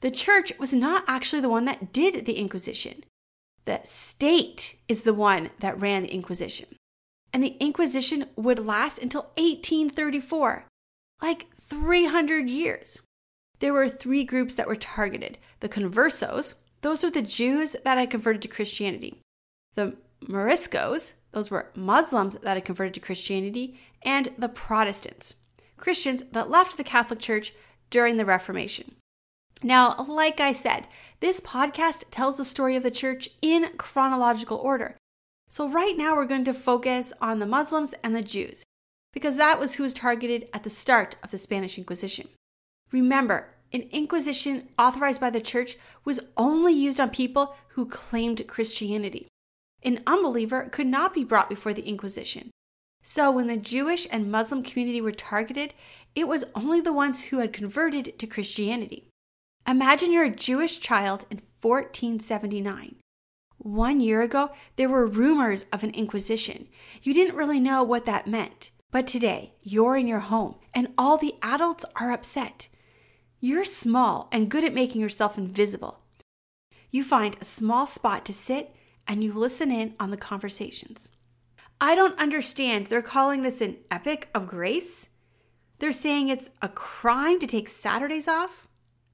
The 0.00 0.10
church 0.10 0.58
was 0.58 0.72
not 0.72 1.04
actually 1.06 1.42
the 1.42 1.50
one 1.50 1.66
that 1.66 1.92
did 1.92 2.24
the 2.24 2.38
Inquisition, 2.38 3.04
the 3.66 3.82
state 3.84 4.76
is 4.88 5.02
the 5.02 5.12
one 5.12 5.50
that 5.58 5.78
ran 5.78 6.04
the 6.04 6.14
Inquisition 6.14 6.68
and 7.34 7.42
the 7.42 7.56
Inquisition 7.60 8.24
would 8.34 8.58
last 8.58 8.98
until 8.98 9.24
1834, 9.36 10.64
like 11.20 11.54
300 11.54 12.48
years. 12.48 13.02
There 13.58 13.74
were 13.74 13.88
three 13.88 14.24
groups 14.24 14.54
that 14.54 14.68
were 14.68 14.76
targeted 14.76 15.36
the 15.60 15.68
conversos, 15.68 16.54
those 16.82 17.02
were 17.02 17.10
the 17.10 17.22
Jews 17.22 17.76
that 17.84 17.98
had 17.98 18.10
converted 18.10 18.42
to 18.42 18.48
Christianity, 18.48 19.20
the 19.74 19.96
Moriscos, 20.24 21.12
those 21.32 21.50
were 21.50 21.70
Muslims 21.74 22.36
that 22.36 22.54
had 22.54 22.64
converted 22.64 22.94
to 22.94 23.00
Christianity, 23.00 23.78
and 24.02 24.28
the 24.38 24.48
Protestants, 24.48 25.34
Christians 25.76 26.22
that 26.32 26.50
left 26.50 26.76
the 26.76 26.84
Catholic 26.84 27.18
Church 27.18 27.52
during 27.90 28.16
the 28.16 28.24
Reformation. 28.24 28.94
Now, 29.62 29.96
like 30.08 30.40
I 30.40 30.52
said, 30.52 30.86
this 31.20 31.40
podcast 31.40 32.04
tells 32.10 32.36
the 32.36 32.44
story 32.44 32.76
of 32.76 32.82
the 32.82 32.90
church 32.90 33.28
in 33.42 33.70
chronological 33.76 34.58
order. 34.58 34.96
So, 35.48 35.68
right 35.68 35.96
now, 35.96 36.14
we're 36.14 36.26
going 36.26 36.44
to 36.44 36.54
focus 36.54 37.12
on 37.20 37.38
the 37.38 37.46
Muslims 37.46 37.94
and 38.04 38.14
the 38.14 38.22
Jews, 38.22 38.64
because 39.12 39.36
that 39.36 39.58
was 39.58 39.74
who 39.74 39.82
was 39.82 39.94
targeted 39.94 40.48
at 40.52 40.62
the 40.62 40.70
start 40.70 41.16
of 41.22 41.30
the 41.30 41.38
Spanish 41.38 41.78
Inquisition. 41.78 42.28
Remember, 42.92 43.48
an 43.72 43.82
inquisition 43.90 44.68
authorized 44.78 45.20
by 45.20 45.30
the 45.30 45.40
church 45.40 45.76
was 46.04 46.20
only 46.36 46.72
used 46.72 46.98
on 47.00 47.10
people 47.10 47.56
who 47.68 47.86
claimed 47.86 48.46
Christianity. 48.48 49.28
An 49.82 50.02
unbeliever 50.06 50.68
could 50.72 50.86
not 50.86 51.14
be 51.14 51.24
brought 51.24 51.48
before 51.48 51.72
the 51.72 51.86
Inquisition. 51.86 52.50
So, 53.02 53.30
when 53.30 53.46
the 53.46 53.56
Jewish 53.56 54.06
and 54.10 54.30
Muslim 54.30 54.62
community 54.62 55.00
were 55.00 55.12
targeted, 55.12 55.72
it 56.14 56.26
was 56.26 56.44
only 56.54 56.80
the 56.80 56.92
ones 56.92 57.26
who 57.26 57.38
had 57.38 57.52
converted 57.52 58.18
to 58.18 58.26
Christianity. 58.26 59.08
Imagine 59.66 60.12
you're 60.12 60.24
a 60.24 60.30
Jewish 60.30 60.80
child 60.80 61.24
in 61.30 61.40
1479. 61.60 62.96
One 63.58 64.00
year 64.00 64.22
ago, 64.22 64.50
there 64.76 64.88
were 64.88 65.06
rumors 65.06 65.64
of 65.72 65.84
an 65.84 65.90
inquisition. 65.90 66.68
You 67.02 67.12
didn't 67.12 67.36
really 67.36 67.60
know 67.60 67.82
what 67.82 68.04
that 68.06 68.26
meant. 68.26 68.70
But 68.90 69.06
today, 69.06 69.52
you're 69.62 69.96
in 69.96 70.08
your 70.08 70.20
home 70.20 70.56
and 70.74 70.88
all 70.96 71.18
the 71.18 71.34
adults 71.42 71.84
are 71.96 72.10
upset. 72.10 72.68
You're 73.40 73.64
small 73.64 74.28
and 74.32 74.50
good 74.50 74.64
at 74.64 74.74
making 74.74 75.00
yourself 75.00 75.38
invisible. 75.38 76.00
You 76.90 77.04
find 77.04 77.36
a 77.40 77.44
small 77.44 77.86
spot 77.86 78.24
to 78.26 78.32
sit 78.32 78.74
and 79.06 79.22
you 79.22 79.32
listen 79.32 79.70
in 79.70 79.94
on 80.00 80.10
the 80.10 80.16
conversations. 80.16 81.10
I 81.80 81.94
don't 81.94 82.18
understand. 82.18 82.86
They're 82.86 83.00
calling 83.00 83.42
this 83.42 83.60
an 83.60 83.76
edict 83.94 84.26
of 84.34 84.48
grace. 84.48 85.08
They're 85.78 85.92
saying 85.92 86.28
it's 86.28 86.50
a 86.60 86.68
crime 86.68 87.38
to 87.38 87.46
take 87.46 87.68
Saturdays 87.68 88.26
off. 88.26 88.66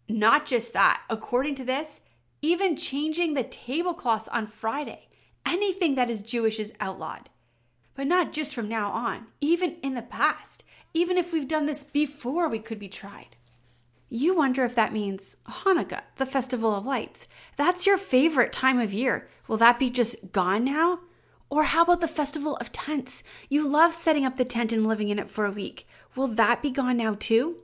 Not 0.09 0.47
just 0.47 0.73
that, 0.73 1.03
according 1.11 1.57
to 1.57 1.65
this, 1.65 2.01
even 2.41 2.77
changing 2.77 3.35
the 3.35 3.45
tablecloths 3.45 4.29
on 4.29 4.47
Friday, 4.47 5.09
anything 5.45 5.97
that 5.97 6.09
is 6.09 6.23
Jewish 6.23 6.59
is 6.59 6.73
outlawed. 6.81 7.29
But 7.95 8.07
not 8.07 8.33
just 8.33 8.55
from 8.55 8.69
now 8.69 8.91
on, 8.91 9.27
even 9.43 9.77
in 9.83 9.95
the 9.95 10.03
past, 10.03 10.65
even 10.95 11.19
if 11.19 11.33
we've 11.33 11.47
done 11.47 11.67
this 11.67 11.85
before 11.85 12.49
we 12.49 12.59
could 12.59 12.79
be 12.79 12.89
tried. 12.89 13.37
You 14.09 14.37
wonder 14.37 14.65
if 14.65 14.75
that 14.75 14.93
means 14.93 15.37
Hanukkah, 15.47 16.03
the 16.17 16.27
festival 16.27 16.75
of 16.75 16.87
lights. 16.87 17.27
That's 17.57 17.87
your 17.87 17.99
favorite 17.99 18.53
time 18.53 18.79
of 18.79 18.93
year. 18.93 19.29
Will 19.49 19.57
that 19.57 19.79
be 19.79 19.91
just 19.91 20.33
gone 20.33 20.65
now? 20.65 21.01
Or 21.51 21.65
how 21.65 21.83
about 21.83 22.01
the 22.01 22.09
festival 22.09 22.57
of 22.57 22.73
tents? 22.73 23.23
You 23.49 23.67
love 23.67 23.93
setting 23.93 24.25
up 24.25 24.37
the 24.37 24.45
tent 24.45 24.73
and 24.73 24.87
living 24.87 25.09
in 25.09 25.19
it 25.19 25.31
for 25.31 25.47
a 25.47 25.51
week. 25.51 25.87
Will 26.17 26.29
that 26.29 26.63
be 26.63 26.71
gone 26.71 26.97
now 26.97 27.15
too? 27.19 27.59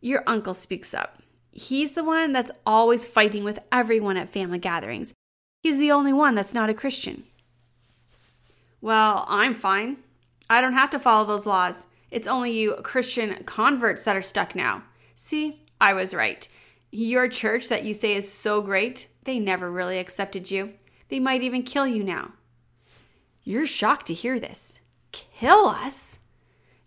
Your 0.00 0.22
uncle 0.26 0.54
speaks 0.54 0.94
up. 0.94 1.22
He's 1.50 1.94
the 1.94 2.04
one 2.04 2.32
that's 2.32 2.50
always 2.66 3.06
fighting 3.06 3.42
with 3.42 3.58
everyone 3.72 4.16
at 4.16 4.32
family 4.32 4.58
gatherings. 4.58 5.14
He's 5.62 5.78
the 5.78 5.90
only 5.90 6.12
one 6.12 6.34
that's 6.34 6.54
not 6.54 6.70
a 6.70 6.74
Christian. 6.74 7.24
Well, 8.80 9.24
I'm 9.26 9.54
fine. 9.54 9.96
I 10.48 10.60
don't 10.60 10.74
have 10.74 10.90
to 10.90 11.00
follow 11.00 11.26
those 11.26 11.46
laws. 11.46 11.86
It's 12.10 12.28
only 12.28 12.52
you 12.52 12.74
Christian 12.82 13.42
converts 13.44 14.04
that 14.04 14.16
are 14.16 14.22
stuck 14.22 14.54
now. 14.54 14.82
See, 15.16 15.64
I 15.80 15.94
was 15.94 16.14
right. 16.14 16.46
Your 16.92 17.26
church 17.26 17.68
that 17.68 17.84
you 17.84 17.94
say 17.94 18.14
is 18.14 18.30
so 18.30 18.60
great, 18.60 19.08
they 19.24 19.38
never 19.38 19.70
really 19.70 19.98
accepted 19.98 20.50
you. 20.50 20.74
They 21.08 21.18
might 21.18 21.42
even 21.42 21.62
kill 21.62 21.86
you 21.86 22.04
now. 22.04 22.32
You're 23.42 23.66
shocked 23.66 24.06
to 24.06 24.14
hear 24.14 24.38
this. 24.38 24.80
Kill 25.12 25.66
us? 25.66 26.18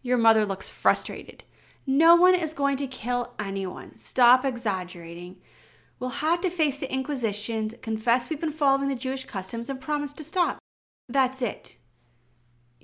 Your 0.02 0.18
mother 0.18 0.46
looks 0.46 0.70
frustrated. 0.70 1.44
No 1.88 2.16
one 2.16 2.36
is 2.36 2.54
going 2.54 2.78
to 2.78 2.88
kill 2.88 3.34
anyone. 3.40 3.96
Stop 3.96 4.46
exaggerating. 4.46 5.38
We'll 6.00 6.12
have 6.12 6.42
to 6.42 6.52
face 6.52 6.78
the 6.78 6.94
Inquisition, 6.94 7.70
confess 7.82 8.30
we've 8.30 8.40
been 8.40 8.52
following 8.52 8.90
the 8.90 8.96
Jewish 8.96 9.26
customs, 9.26 9.70
and 9.70 9.82
promise 9.82 10.14
to 10.14 10.24
stop. 10.24 10.60
That's 11.08 11.42
it. 11.42 11.78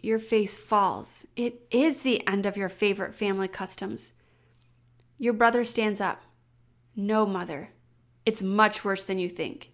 Your 0.02 0.20
face 0.20 0.58
falls. 0.58 1.28
It 1.36 1.68
is 1.70 2.02
the 2.02 2.25
end 2.28 2.46
of 2.46 2.58
your 2.58 2.70
favorite 2.70 3.14
family 3.14 3.48
customs. 3.48 4.14
Your 5.17 5.34
brother 5.34 5.63
stands 5.63 6.01
up. 6.01 6.24
No, 6.95 7.25
mother. 7.25 7.69
It's 8.25 8.41
much 8.41 8.84
worse 8.84 9.05
than 9.05 9.19
you 9.19 9.29
think. 9.29 9.72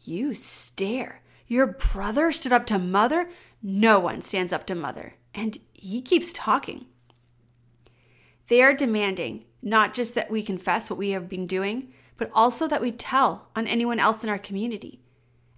You 0.00 0.34
stare. 0.34 1.22
Your 1.46 1.66
brother 1.66 2.30
stood 2.32 2.52
up 2.52 2.66
to 2.66 2.78
mother? 2.78 3.30
No 3.62 3.98
one 3.98 4.20
stands 4.20 4.52
up 4.52 4.66
to 4.66 4.74
mother. 4.74 5.14
And 5.34 5.58
he 5.72 6.00
keeps 6.00 6.32
talking. 6.32 6.86
They 8.48 8.62
are 8.62 8.74
demanding 8.74 9.44
not 9.62 9.94
just 9.94 10.14
that 10.14 10.30
we 10.30 10.42
confess 10.42 10.90
what 10.90 10.98
we 10.98 11.10
have 11.10 11.28
been 11.28 11.46
doing, 11.46 11.92
but 12.16 12.30
also 12.34 12.68
that 12.68 12.82
we 12.82 12.92
tell 12.92 13.48
on 13.56 13.66
anyone 13.66 13.98
else 13.98 14.22
in 14.22 14.30
our 14.30 14.38
community. 14.38 15.00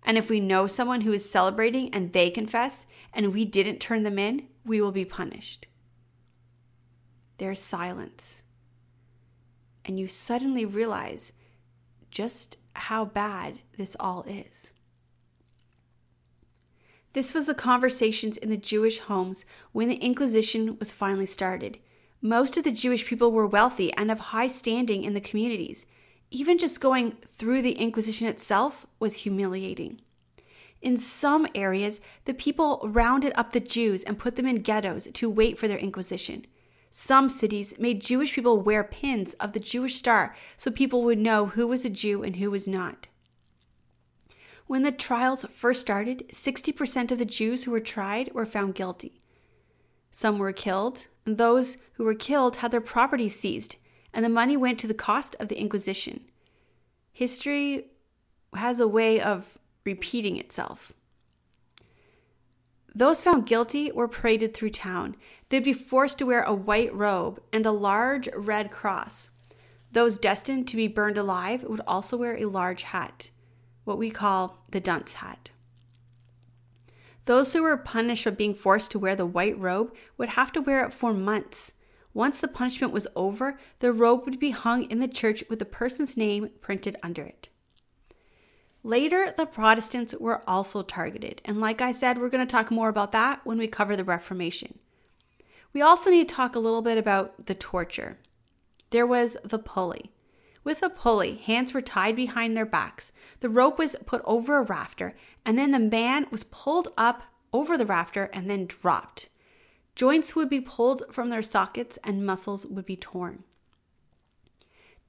And 0.04 0.16
if 0.16 0.30
we 0.30 0.38
know 0.38 0.68
someone 0.68 1.00
who 1.00 1.12
is 1.12 1.28
celebrating 1.28 1.92
and 1.92 2.12
they 2.12 2.30
confess 2.30 2.86
and 3.12 3.34
we 3.34 3.44
didn't 3.44 3.80
turn 3.80 4.04
them 4.04 4.18
in, 4.18 4.46
we 4.64 4.80
will 4.80 4.92
be 4.92 5.04
punished. 5.04 5.66
There's 7.38 7.58
silence. 7.58 8.44
And 9.86 9.98
you 9.98 10.06
suddenly 10.06 10.66
realize 10.66 11.32
just 12.10 12.58
how 12.74 13.04
bad 13.04 13.60
this 13.78 13.96
all 13.98 14.24
is. 14.24 14.72
This 17.12 17.32
was 17.32 17.46
the 17.46 17.54
conversations 17.54 18.36
in 18.36 18.50
the 18.50 18.58
Jewish 18.58 18.98
homes 18.98 19.46
when 19.72 19.88
the 19.88 19.94
Inquisition 19.94 20.76
was 20.78 20.92
finally 20.92 21.24
started. 21.24 21.78
Most 22.20 22.58
of 22.58 22.64
the 22.64 22.72
Jewish 22.72 23.06
people 23.06 23.32
were 23.32 23.46
wealthy 23.46 23.92
and 23.94 24.10
of 24.10 24.20
high 24.20 24.48
standing 24.48 25.04
in 25.04 25.14
the 25.14 25.20
communities. 25.20 25.86
Even 26.30 26.58
just 26.58 26.80
going 26.80 27.12
through 27.26 27.62
the 27.62 27.78
Inquisition 27.78 28.26
itself 28.28 28.84
was 28.98 29.18
humiliating. 29.18 30.00
In 30.82 30.96
some 30.96 31.46
areas, 31.54 32.00
the 32.26 32.34
people 32.34 32.82
rounded 32.84 33.32
up 33.34 33.52
the 33.52 33.60
Jews 33.60 34.02
and 34.02 34.18
put 34.18 34.36
them 34.36 34.46
in 34.46 34.56
ghettos 34.56 35.08
to 35.14 35.30
wait 35.30 35.56
for 35.56 35.68
their 35.68 35.78
Inquisition. 35.78 36.44
Some 36.98 37.28
cities 37.28 37.78
made 37.78 38.00
Jewish 38.00 38.32
people 38.32 38.58
wear 38.58 38.82
pins 38.82 39.34
of 39.34 39.52
the 39.52 39.60
Jewish 39.60 39.96
star 39.96 40.34
so 40.56 40.70
people 40.70 41.02
would 41.02 41.18
know 41.18 41.44
who 41.44 41.66
was 41.66 41.84
a 41.84 41.90
Jew 41.90 42.22
and 42.22 42.36
who 42.36 42.50
was 42.50 42.66
not. 42.66 43.08
When 44.66 44.82
the 44.82 44.90
trials 44.90 45.44
first 45.44 45.82
started, 45.82 46.26
60% 46.30 47.10
of 47.10 47.18
the 47.18 47.26
Jews 47.26 47.64
who 47.64 47.70
were 47.70 47.80
tried 47.80 48.32
were 48.32 48.46
found 48.46 48.74
guilty. 48.76 49.20
Some 50.10 50.38
were 50.38 50.54
killed, 50.54 51.08
and 51.26 51.36
those 51.36 51.76
who 51.92 52.04
were 52.04 52.14
killed 52.14 52.56
had 52.56 52.70
their 52.70 52.80
property 52.80 53.28
seized, 53.28 53.76
and 54.14 54.24
the 54.24 54.30
money 54.30 54.56
went 54.56 54.80
to 54.80 54.86
the 54.86 54.94
cost 54.94 55.36
of 55.38 55.48
the 55.48 55.60
Inquisition. 55.60 56.20
History 57.12 57.88
has 58.54 58.80
a 58.80 58.88
way 58.88 59.20
of 59.20 59.58
repeating 59.84 60.38
itself. 60.38 60.94
Those 62.96 63.20
found 63.20 63.44
guilty 63.44 63.92
were 63.92 64.08
paraded 64.08 64.54
through 64.54 64.70
town. 64.70 65.16
They'd 65.50 65.62
be 65.62 65.74
forced 65.74 66.16
to 66.16 66.24
wear 66.24 66.42
a 66.42 66.54
white 66.54 66.94
robe 66.94 67.42
and 67.52 67.66
a 67.66 67.70
large 67.70 68.26
red 68.34 68.70
cross. 68.70 69.28
Those 69.92 70.18
destined 70.18 70.66
to 70.68 70.76
be 70.76 70.88
burned 70.88 71.18
alive 71.18 71.62
would 71.62 71.82
also 71.86 72.16
wear 72.16 72.36
a 72.36 72.46
large 72.46 72.84
hat, 72.84 73.30
what 73.84 73.98
we 73.98 74.08
call 74.08 74.64
the 74.70 74.80
dunce 74.80 75.12
hat. 75.12 75.50
Those 77.26 77.52
who 77.52 77.64
were 77.64 77.76
punished 77.76 78.24
for 78.24 78.30
being 78.30 78.54
forced 78.54 78.92
to 78.92 78.98
wear 78.98 79.14
the 79.14 79.26
white 79.26 79.58
robe 79.58 79.94
would 80.16 80.30
have 80.30 80.50
to 80.52 80.62
wear 80.62 80.82
it 80.82 80.92
for 80.94 81.12
months. 81.12 81.74
Once 82.14 82.40
the 82.40 82.48
punishment 82.48 82.94
was 82.94 83.06
over, 83.14 83.58
the 83.80 83.92
robe 83.92 84.24
would 84.24 84.40
be 84.40 84.52
hung 84.52 84.84
in 84.84 85.00
the 85.00 85.08
church 85.08 85.44
with 85.50 85.58
the 85.58 85.66
person's 85.66 86.16
name 86.16 86.48
printed 86.62 86.96
under 87.02 87.24
it. 87.24 87.50
Later, 88.86 89.34
the 89.36 89.46
Protestants 89.46 90.14
were 90.14 90.48
also 90.48 90.84
targeted, 90.84 91.42
and 91.44 91.60
like 91.60 91.80
I 91.80 91.90
said, 91.90 92.18
we're 92.18 92.28
going 92.28 92.46
to 92.46 92.50
talk 92.50 92.70
more 92.70 92.88
about 92.88 93.10
that 93.10 93.40
when 93.42 93.58
we 93.58 93.66
cover 93.66 93.96
the 93.96 94.04
Reformation. 94.04 94.78
We 95.72 95.82
also 95.82 96.08
need 96.08 96.28
to 96.28 96.34
talk 96.36 96.54
a 96.54 96.60
little 96.60 96.82
bit 96.82 96.96
about 96.96 97.46
the 97.46 97.54
torture. 97.56 98.16
There 98.90 99.04
was 99.04 99.36
the 99.42 99.58
pulley. 99.58 100.12
With 100.62 100.84
a 100.84 100.88
pulley, 100.88 101.34
hands 101.34 101.74
were 101.74 101.82
tied 101.82 102.14
behind 102.14 102.56
their 102.56 102.64
backs. 102.64 103.10
The 103.40 103.48
rope 103.48 103.76
was 103.76 103.96
put 104.06 104.22
over 104.24 104.58
a 104.58 104.62
rafter, 104.62 105.16
and 105.44 105.58
then 105.58 105.72
the 105.72 105.80
man 105.80 106.28
was 106.30 106.44
pulled 106.44 106.92
up 106.96 107.24
over 107.52 107.76
the 107.76 107.86
rafter 107.86 108.30
and 108.32 108.48
then 108.48 108.66
dropped. 108.66 109.28
Joints 109.96 110.36
would 110.36 110.48
be 110.48 110.60
pulled 110.60 111.02
from 111.12 111.30
their 111.30 111.42
sockets 111.42 111.98
and 112.04 112.24
muscles 112.24 112.64
would 112.64 112.86
be 112.86 112.96
torn. 112.96 113.42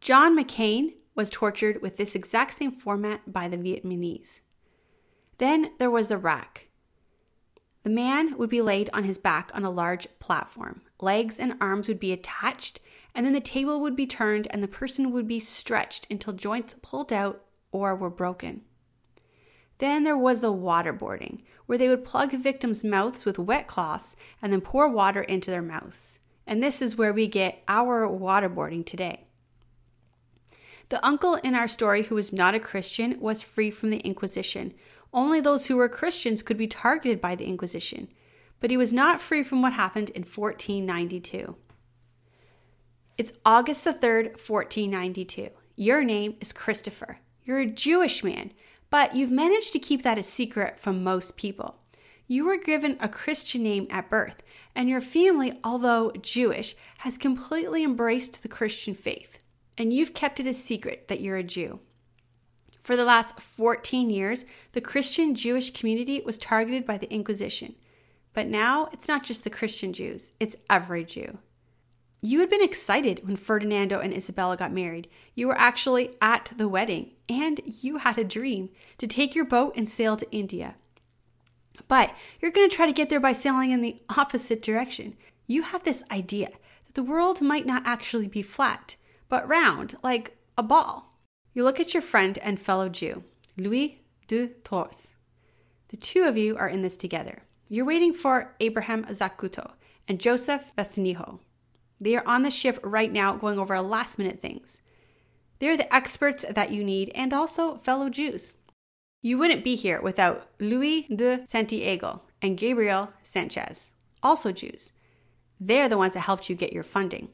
John 0.02 0.36
McCain 0.36 0.94
was 1.18 1.30
tortured 1.30 1.82
with 1.82 1.98
this 1.98 2.16
exact 2.16 2.54
same 2.54 2.72
format 2.72 3.34
by 3.34 3.50
the 3.50 3.58
Vietnamese. 3.58 4.40
Then 5.40 5.72
there 5.80 5.92
was 5.92 6.08
the 6.08 6.18
rack. 6.18 6.70
The 7.84 7.90
man 7.90 8.38
would 8.38 8.50
be 8.50 8.62
laid 8.62 8.90
on 8.94 9.04
his 9.04 9.18
back 9.18 9.52
on 9.54 9.66
a 9.66 9.70
large 9.70 10.08
platform. 10.20 10.82
Legs 11.02 11.40
and 11.40 11.58
arms 11.60 11.88
would 11.88 12.00
be 12.00 12.14
attached, 12.14 12.80
and 13.16 13.26
then 13.26 13.34
the 13.34 13.42
table 13.42 13.82
would 13.82 13.96
be 13.96 14.06
turned 14.06 14.48
and 14.52 14.62
the 14.62 14.68
person 14.68 15.12
would 15.12 15.28
be 15.28 15.40
stretched 15.40 16.06
until 16.12 16.34
joints 16.34 16.76
pulled 16.82 17.12
out 17.12 17.44
or 17.72 17.96
were 17.96 18.10
broken. 18.10 18.62
Then 19.80 20.04
there 20.04 20.18
was 20.18 20.42
the 20.42 20.54
waterboarding, 20.54 21.42
where 21.66 21.78
they 21.78 21.90
would 21.90 22.04
plug 22.04 22.32
victims' 22.32 22.84
mouths 22.84 23.26
with 23.26 23.40
wet 23.40 23.68
cloths 23.68 24.16
and 24.42 24.52
then 24.52 24.62
pour 24.62 24.90
water 24.90 25.22
into 25.22 25.50
their 25.52 25.62
mouths. 25.62 26.20
And 26.46 26.62
this 26.62 26.82
is 26.82 26.96
where 26.96 27.14
we 27.14 27.28
get 27.28 27.64
our 27.68 28.08
waterboarding 28.08 28.86
today. 28.86 29.27
The 30.90 31.06
uncle 31.06 31.36
in 31.36 31.54
our 31.54 31.68
story 31.68 32.04
who 32.04 32.16
was 32.16 32.32
not 32.32 32.56
a 32.56 32.60
Christian 32.60 33.20
was 33.20 33.42
free 33.42 33.72
from 33.72 33.90
the 33.90 34.00
Inquisition. 34.00 34.74
Only 35.14 35.42
those 35.42 35.66
who 35.66 35.78
were 35.78 35.90
Christians 35.90 36.42
could 36.42 36.58
be 36.58 36.68
targeted 36.68 37.20
by 37.20 37.36
the 37.36 37.46
Inquisition. 37.46 38.08
But 38.60 38.72
he 38.72 38.78
was 38.78 38.94
not 38.94 39.22
free 39.22 39.44
from 39.44 39.62
what 39.62 39.74
happened 39.74 40.10
in 40.12 40.24
1492. 40.24 41.56
It's 43.18 43.34
August 43.46 43.84
the 43.84 43.94
3rd, 43.94 44.34
1492. 44.48 45.50
Your 45.76 46.04
name 46.04 46.36
is 46.40 46.54
Christopher. 46.54 47.20
You're 47.44 47.60
a 47.60 47.66
Jewish 47.66 48.24
man, 48.24 48.52
but 48.90 49.16
you've 49.16 49.32
managed 49.32 49.74
to 49.74 49.80
keep 49.80 50.04
that 50.04 50.18
a 50.18 50.24
secret 50.24 50.80
from 50.80 51.04
most 51.04 51.36
people. 51.38 51.76
You 52.28 52.46
were 52.46 52.58
given 52.58 52.98
a 53.00 53.10
Christian 53.10 53.64
name 53.64 53.88
at 53.90 54.10
birth, 54.10 54.44
and 54.76 54.90
your 54.90 55.02
family, 55.02 55.60
although 55.64 56.12
Jewish, 56.22 56.76
has 57.00 57.18
completely 57.18 57.84
embraced 57.84 58.42
the 58.42 58.50
Christian 58.50 58.96
faith, 58.96 59.40
and 59.78 59.94
you've 59.94 60.14
kept 60.14 60.40
it 60.40 60.48
a 60.48 60.54
secret 60.54 61.08
that 61.08 61.22
you're 61.22 61.38
a 61.38 61.44
Jew. 61.44 61.80
For 62.82 62.96
the 62.96 63.06
last 63.06 63.40
14 63.42 64.10
years, 64.10 64.46
the 64.72 64.82
Christian 64.82 65.36
Jewish 65.36 65.72
community 65.72 66.22
was 66.26 66.38
targeted 66.38 66.86
by 66.86 66.98
the 66.98 67.12
Inquisition. 67.12 67.76
But 68.34 68.48
now 68.48 68.88
it's 68.94 69.08
not 69.08 69.24
just 69.24 69.44
the 69.44 69.50
Christian 69.50 69.94
Jews, 69.94 70.32
it's 70.40 70.56
every 70.70 71.04
Jew. 71.04 71.40
You 72.22 72.40
had 72.40 72.50
been 72.50 72.64
excited 72.64 73.26
when 73.26 73.36
Ferdinando 73.36 74.00
and 74.00 74.14
Isabella 74.14 74.58
got 74.58 74.72
married. 74.72 75.08
You 75.36 75.48
were 75.48 75.58
actually 75.58 76.16
at 76.22 76.52
the 76.56 76.68
wedding, 76.68 77.12
and 77.30 77.62
you 77.66 77.98
had 77.98 78.18
a 78.18 78.24
dream 78.24 78.70
to 78.98 79.06
take 79.06 79.36
your 79.36 79.46
boat 79.46 79.74
and 79.76 79.88
sail 79.88 80.18
to 80.18 80.32
India. 80.32 80.76
But 81.88 82.16
you're 82.42 82.52
going 82.52 82.70
to 82.70 82.76
try 82.76 82.86
to 82.86 82.94
get 82.94 83.10
there 83.10 83.20
by 83.20 83.34
sailing 83.34 83.72
in 83.72 83.82
the 83.82 84.02
opposite 84.10 84.62
direction. 84.62 85.16
You 85.46 85.62
have 85.62 85.84
this 85.84 86.04
idea 86.12 86.50
that 86.86 86.96
the 86.96 87.04
world 87.04 87.42
might 87.42 87.66
not 87.66 87.86
actually 87.86 88.28
be 88.28 88.42
flat, 88.42 88.96
but 89.30 89.48
round, 89.48 89.96
like 90.04 90.38
a 90.58 90.64
ball. 90.64 91.18
You 91.54 91.64
look 91.64 91.80
at 91.80 91.94
your 91.94 92.02
friend 92.02 92.38
and 92.40 92.60
fellow 92.60 92.90
Jew, 92.90 93.24
Louis 93.58 94.02
de 94.28 94.48
Torres. 94.64 95.14
The 95.90 95.98
two 95.98 96.24
of 96.24 96.38
you 96.38 96.58
are 96.58 96.68
in 96.68 96.82
this 96.82 96.98
together. 96.98 97.44
You're 97.70 97.86
waiting 97.86 98.14
for 98.14 98.56
Abraham 98.60 99.04
Zacuto 99.06 99.72
and 100.08 100.20
Joseph 100.20 100.72
Vasiniho. 100.78 101.40
They 102.00 102.16
are 102.16 102.28
on 102.28 102.44
the 102.44 102.52
ship 102.52 102.80
right 102.84 103.12
now 103.12 103.36
going 103.36 103.60
over 103.60 103.80
last 103.82 104.18
minute 104.18 104.42
things. 104.42 104.82
They're 105.60 105.78
the 105.78 105.94
experts 105.94 106.46
that 106.50 106.72
you 106.72 106.84
need 106.84 107.12
and 107.16 107.34
also 107.34 107.78
fellow 107.78 108.10
Jews. 108.10 108.54
You 109.22 109.38
wouldn't 109.38 109.64
be 109.64 109.76
here 109.76 110.02
without 110.02 110.48
Louis 110.60 111.08
de 111.14 111.46
Santiago 111.48 112.22
and 112.42 112.58
Gabriel 112.58 113.12
Sanchez, 113.24 113.92
also 114.22 114.52
Jews. 114.52 114.92
They're 115.60 115.90
the 115.90 115.98
ones 115.98 116.14
that 116.14 116.22
helped 116.22 116.50
you 116.50 116.56
get 116.56 116.74
your 116.74 116.84
funding. 116.84 117.30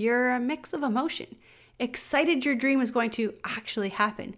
You're 0.00 0.30
a 0.30 0.40
mix 0.40 0.72
of 0.72 0.82
emotion, 0.82 1.36
excited 1.78 2.46
your 2.46 2.54
dream 2.54 2.80
is 2.80 2.90
going 2.90 3.10
to 3.10 3.34
actually 3.44 3.90
happen, 3.90 4.34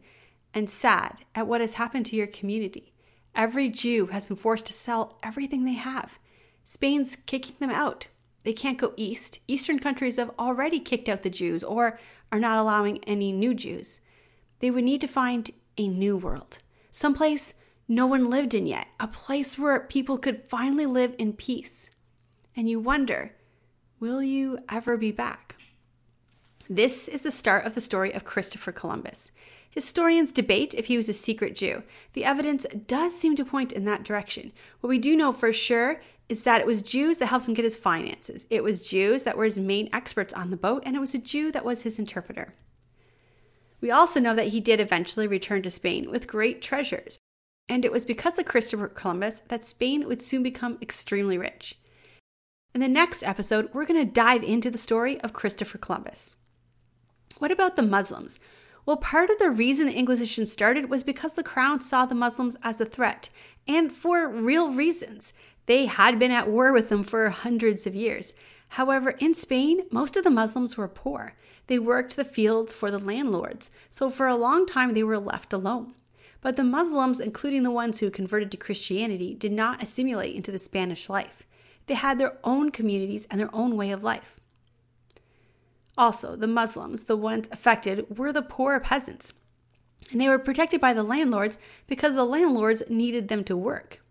and 0.52 0.68
sad 0.68 1.18
at 1.36 1.46
what 1.46 1.60
has 1.60 1.74
happened 1.74 2.04
to 2.06 2.16
your 2.16 2.26
community. 2.26 2.92
Every 3.32 3.68
Jew 3.68 4.06
has 4.06 4.26
been 4.26 4.36
forced 4.36 4.66
to 4.66 4.72
sell 4.72 5.20
everything 5.22 5.62
they 5.62 5.74
have. 5.74 6.18
Spain's 6.64 7.14
kicking 7.14 7.54
them 7.60 7.70
out. 7.70 8.08
They 8.42 8.52
can't 8.52 8.76
go 8.76 8.92
east. 8.96 9.38
Eastern 9.46 9.78
countries 9.78 10.16
have 10.16 10.32
already 10.36 10.80
kicked 10.80 11.08
out 11.08 11.22
the 11.22 11.30
Jews 11.30 11.62
or 11.62 11.96
are 12.32 12.40
not 12.40 12.58
allowing 12.58 12.98
any 13.04 13.30
new 13.30 13.54
Jews. 13.54 14.00
They 14.58 14.72
would 14.72 14.82
need 14.82 15.00
to 15.02 15.06
find 15.06 15.48
a 15.78 15.86
new 15.86 16.16
world, 16.16 16.58
someplace 16.90 17.54
no 17.86 18.08
one 18.08 18.28
lived 18.28 18.54
in 18.54 18.66
yet, 18.66 18.88
a 18.98 19.06
place 19.06 19.56
where 19.56 19.78
people 19.78 20.18
could 20.18 20.48
finally 20.48 20.86
live 20.86 21.14
in 21.20 21.34
peace. 21.34 21.88
And 22.56 22.68
you 22.68 22.80
wonder, 22.80 23.36
will 24.02 24.20
you 24.20 24.58
ever 24.68 24.96
be 24.96 25.12
back? 25.12 25.54
This 26.68 27.06
is 27.06 27.22
the 27.22 27.30
start 27.30 27.64
of 27.64 27.76
the 27.76 27.80
story 27.80 28.12
of 28.12 28.24
Christopher 28.24 28.72
Columbus. 28.72 29.30
Historians 29.70 30.32
debate 30.32 30.74
if 30.74 30.86
he 30.86 30.96
was 30.96 31.08
a 31.08 31.12
secret 31.12 31.54
Jew. 31.54 31.84
The 32.14 32.24
evidence 32.24 32.66
does 32.88 33.16
seem 33.16 33.36
to 33.36 33.44
point 33.44 33.70
in 33.70 33.84
that 33.84 34.02
direction. 34.02 34.50
What 34.80 34.88
we 34.88 34.98
do 34.98 35.14
know 35.14 35.32
for 35.32 35.52
sure 35.52 36.00
is 36.28 36.42
that 36.42 36.60
it 36.60 36.66
was 36.66 36.82
Jews 36.82 37.18
that 37.18 37.26
helped 37.26 37.46
him 37.46 37.54
get 37.54 37.62
his 37.64 37.76
finances. 37.76 38.44
It 38.50 38.64
was 38.64 38.88
Jews 38.88 39.22
that 39.22 39.36
were 39.36 39.44
his 39.44 39.60
main 39.60 39.88
experts 39.92 40.34
on 40.34 40.50
the 40.50 40.56
boat, 40.56 40.82
and 40.84 40.96
it 40.96 41.00
was 41.00 41.14
a 41.14 41.18
Jew 41.18 41.52
that 41.52 41.64
was 41.64 41.84
his 41.84 42.00
interpreter. 42.00 42.56
We 43.80 43.92
also 43.92 44.18
know 44.18 44.34
that 44.34 44.48
he 44.48 44.58
did 44.58 44.80
eventually 44.80 45.28
return 45.28 45.62
to 45.62 45.70
Spain 45.70 46.10
with 46.10 46.26
great 46.26 46.60
treasures, 46.60 47.20
and 47.68 47.84
it 47.84 47.92
was 47.92 48.04
because 48.04 48.36
of 48.40 48.46
Christopher 48.46 48.88
Columbus 48.88 49.42
that 49.46 49.64
Spain 49.64 50.08
would 50.08 50.20
soon 50.20 50.42
become 50.42 50.76
extremely 50.82 51.38
rich. 51.38 51.76
In 52.74 52.80
the 52.80 52.88
next 52.88 53.22
episode, 53.22 53.68
we're 53.74 53.84
going 53.84 54.00
to 54.00 54.10
dive 54.10 54.42
into 54.42 54.70
the 54.70 54.78
story 54.78 55.20
of 55.20 55.34
Christopher 55.34 55.76
Columbus. 55.76 56.36
What 57.36 57.50
about 57.50 57.76
the 57.76 57.82
Muslims? 57.82 58.40
Well, 58.86 58.96
part 58.96 59.28
of 59.28 59.38
the 59.38 59.50
reason 59.50 59.86
the 59.86 59.92
Inquisition 59.92 60.46
started 60.46 60.88
was 60.88 61.04
because 61.04 61.34
the 61.34 61.42
crown 61.42 61.80
saw 61.80 62.06
the 62.06 62.14
Muslims 62.14 62.56
as 62.62 62.80
a 62.80 62.86
threat, 62.86 63.28
and 63.68 63.92
for 63.92 64.26
real 64.26 64.72
reasons. 64.72 65.34
They 65.66 65.84
had 65.84 66.18
been 66.18 66.30
at 66.30 66.48
war 66.48 66.72
with 66.72 66.88
them 66.88 67.02
for 67.04 67.28
hundreds 67.28 67.86
of 67.86 67.94
years. 67.94 68.32
However, 68.70 69.10
in 69.18 69.34
Spain, 69.34 69.82
most 69.90 70.16
of 70.16 70.24
the 70.24 70.30
Muslims 70.30 70.78
were 70.78 70.88
poor. 70.88 71.34
They 71.66 71.78
worked 71.78 72.16
the 72.16 72.24
fields 72.24 72.72
for 72.72 72.90
the 72.90 72.98
landlords, 72.98 73.70
so 73.90 74.08
for 74.08 74.26
a 74.26 74.34
long 74.34 74.64
time 74.64 74.94
they 74.94 75.04
were 75.04 75.18
left 75.18 75.52
alone. 75.52 75.92
But 76.40 76.56
the 76.56 76.64
Muslims, 76.64 77.20
including 77.20 77.64
the 77.64 77.70
ones 77.70 78.00
who 78.00 78.10
converted 78.10 78.50
to 78.52 78.56
Christianity, 78.56 79.34
did 79.34 79.52
not 79.52 79.82
assimilate 79.82 80.34
into 80.34 80.50
the 80.50 80.58
Spanish 80.58 81.10
life. 81.10 81.46
They 81.86 81.94
had 81.94 82.18
their 82.18 82.38
own 82.44 82.70
communities 82.70 83.26
and 83.30 83.40
their 83.40 83.54
own 83.54 83.76
way 83.76 83.90
of 83.90 84.02
life. 84.02 84.40
Also, 85.96 86.36
the 86.36 86.46
Muslims, 86.46 87.04
the 87.04 87.16
ones 87.16 87.48
affected, 87.52 88.18
were 88.18 88.32
the 88.32 88.42
poor 88.42 88.80
peasants. 88.80 89.34
And 90.10 90.20
they 90.20 90.28
were 90.28 90.38
protected 90.38 90.80
by 90.80 90.92
the 90.92 91.02
landlords 91.02 91.58
because 91.86 92.14
the 92.14 92.24
landlords 92.24 92.82
needed 92.88 93.28
them 93.28 93.44
to 93.44 93.56
work. 93.56 94.02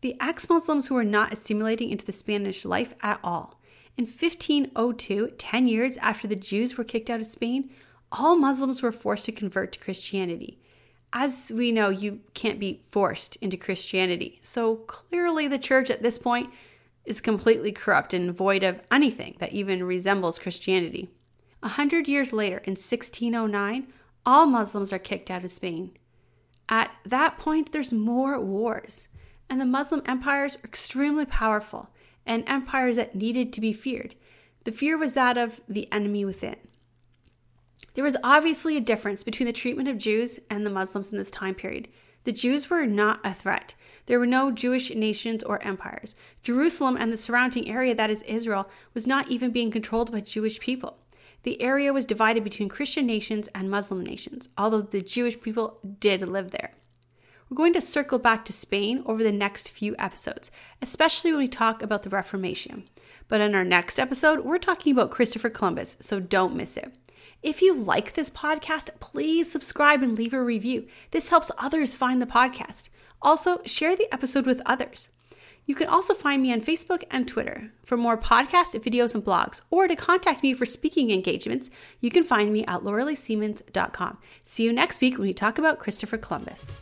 The 0.00 0.16
ex 0.20 0.48
Muslims 0.48 0.86
who 0.86 0.94
were 0.94 1.04
not 1.04 1.32
assimilating 1.32 1.90
into 1.90 2.04
the 2.04 2.12
Spanish 2.12 2.64
life 2.64 2.94
at 3.02 3.20
all. 3.22 3.60
In 3.96 4.04
1502, 4.04 5.32
10 5.36 5.68
years 5.68 5.96
after 5.96 6.28
the 6.28 6.36
Jews 6.36 6.76
were 6.76 6.84
kicked 6.84 7.10
out 7.10 7.20
of 7.20 7.26
Spain, 7.26 7.70
all 8.12 8.36
Muslims 8.36 8.80
were 8.80 8.92
forced 8.92 9.24
to 9.26 9.32
convert 9.32 9.72
to 9.72 9.80
Christianity. 9.80 10.58
As 11.12 11.50
we 11.54 11.72
know, 11.72 11.88
you 11.88 12.20
can't 12.34 12.60
be 12.60 12.82
forced 12.88 13.36
into 13.36 13.56
Christianity. 13.56 14.38
So 14.42 14.76
clearly, 14.76 15.48
the 15.48 15.58
church 15.58 15.90
at 15.90 16.02
this 16.02 16.18
point 16.18 16.50
is 17.08 17.20
completely 17.20 17.72
corrupt 17.72 18.14
and 18.14 18.34
void 18.34 18.62
of 18.62 18.80
anything 18.90 19.36
that 19.38 19.52
even 19.52 19.82
resembles 19.82 20.38
Christianity. 20.38 21.08
A 21.62 21.68
hundred 21.68 22.06
years 22.06 22.32
later, 22.32 22.58
in 22.58 22.72
1609, 22.72 23.88
all 24.24 24.46
Muslims 24.46 24.92
are 24.92 24.98
kicked 24.98 25.30
out 25.30 25.44
of 25.44 25.50
Spain. 25.50 25.92
At 26.68 26.90
that 27.04 27.38
point, 27.38 27.72
there's 27.72 27.92
more 27.92 28.38
wars, 28.38 29.08
and 29.48 29.60
the 29.60 29.66
Muslim 29.66 30.02
empires 30.06 30.56
are 30.56 30.66
extremely 30.66 31.24
powerful 31.24 31.90
and 32.26 32.44
empires 32.46 32.96
that 32.96 33.14
needed 33.14 33.52
to 33.54 33.60
be 33.60 33.72
feared. 33.72 34.14
The 34.64 34.72
fear 34.72 34.98
was 34.98 35.14
that 35.14 35.38
of 35.38 35.60
the 35.66 35.90
enemy 35.90 36.24
within. 36.26 36.56
There 37.94 38.04
was 38.04 38.18
obviously 38.22 38.76
a 38.76 38.82
difference 38.82 39.24
between 39.24 39.46
the 39.46 39.52
treatment 39.52 39.88
of 39.88 39.98
Jews 39.98 40.38
and 40.50 40.64
the 40.64 40.70
Muslims 40.70 41.10
in 41.10 41.16
this 41.16 41.30
time 41.30 41.54
period. 41.54 41.88
The 42.28 42.32
Jews 42.32 42.68
were 42.68 42.84
not 42.84 43.20
a 43.24 43.32
threat. 43.32 43.74
There 44.04 44.18
were 44.18 44.26
no 44.26 44.50
Jewish 44.50 44.94
nations 44.94 45.42
or 45.42 45.62
empires. 45.62 46.14
Jerusalem 46.42 46.94
and 47.00 47.10
the 47.10 47.16
surrounding 47.16 47.70
area, 47.70 47.94
that 47.94 48.10
is 48.10 48.22
Israel, 48.24 48.68
was 48.92 49.06
not 49.06 49.30
even 49.30 49.50
being 49.50 49.70
controlled 49.70 50.12
by 50.12 50.20
Jewish 50.20 50.60
people. 50.60 50.98
The 51.44 51.62
area 51.62 51.90
was 51.90 52.04
divided 52.04 52.44
between 52.44 52.68
Christian 52.68 53.06
nations 53.06 53.48
and 53.54 53.70
Muslim 53.70 54.02
nations, 54.02 54.50
although 54.58 54.82
the 54.82 55.00
Jewish 55.00 55.40
people 55.40 55.78
did 56.00 56.20
live 56.20 56.50
there. 56.50 56.72
We're 57.48 57.56
going 57.56 57.72
to 57.72 57.80
circle 57.80 58.18
back 58.18 58.44
to 58.44 58.52
Spain 58.52 59.02
over 59.06 59.22
the 59.22 59.32
next 59.32 59.70
few 59.70 59.96
episodes, 59.98 60.50
especially 60.82 61.30
when 61.30 61.40
we 61.40 61.48
talk 61.48 61.82
about 61.82 62.02
the 62.02 62.10
Reformation. 62.10 62.90
But 63.28 63.40
in 63.40 63.54
our 63.54 63.64
next 63.64 63.98
episode, 63.98 64.40
we're 64.40 64.58
talking 64.58 64.92
about 64.92 65.10
Christopher 65.10 65.48
Columbus, 65.48 65.96
so 66.00 66.20
don't 66.20 66.54
miss 66.54 66.76
it. 66.76 66.92
If 67.42 67.62
you 67.62 67.72
like 67.72 68.14
this 68.14 68.30
podcast, 68.30 68.90
please 68.98 69.50
subscribe 69.50 70.02
and 70.02 70.16
leave 70.16 70.32
a 70.32 70.42
review. 70.42 70.88
This 71.12 71.28
helps 71.28 71.52
others 71.56 71.94
find 71.94 72.20
the 72.20 72.26
podcast. 72.26 72.88
Also, 73.22 73.60
share 73.64 73.94
the 73.94 74.12
episode 74.12 74.44
with 74.44 74.60
others. 74.66 75.08
You 75.64 75.76
can 75.76 75.86
also 75.86 76.14
find 76.14 76.42
me 76.42 76.52
on 76.52 76.62
Facebook 76.62 77.04
and 77.10 77.28
Twitter. 77.28 77.70
For 77.84 77.96
more 77.96 78.16
podcast 78.16 78.74
videos 78.82 79.14
and 79.14 79.24
blogs, 79.24 79.60
or 79.70 79.86
to 79.86 79.94
contact 79.94 80.42
me 80.42 80.52
for 80.52 80.66
speaking 80.66 81.10
engagements, 81.10 81.70
you 82.00 82.10
can 82.10 82.24
find 82.24 82.52
me 82.52 82.64
at 82.64 82.80
lauraleesiemens.com. 82.80 84.18
See 84.44 84.64
you 84.64 84.72
next 84.72 85.00
week 85.00 85.18
when 85.18 85.28
we 85.28 85.34
talk 85.34 85.58
about 85.58 85.78
Christopher 85.78 86.18
Columbus. 86.18 86.76